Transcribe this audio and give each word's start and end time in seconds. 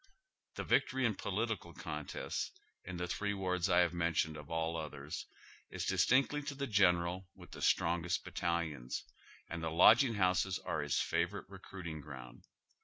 The 0.55 0.63
vic 0.63 0.89
tory 0.89 1.05
in 1.05 1.13
political 1.13 1.75
contests, 1.75 2.49
in 2.83 2.97
the 2.97 3.07
three 3.07 3.35
wards 3.35 3.69
I 3.69 3.81
have 3.81 3.93
men 3.93 4.15
tioned 4.15 4.35
of 4.35 4.49
all 4.49 4.75
others, 4.75 5.27
is 5.69 5.85
distinctly 5.85 6.41
to 6.41 6.55
the 6.55 6.65
general 6.65 7.27
with 7.35 7.51
the 7.51 7.61
strongest 7.61 8.23
battalions, 8.23 9.03
and 9.47 9.61
the 9.61 9.69
lodging 9.69 10.15
houses 10.15 10.57
are 10.57 10.81
his 10.81 10.99
favor 10.99 11.41
ite 11.43 11.51
reci'uiting 11.61 12.01
ground. 12.01 12.47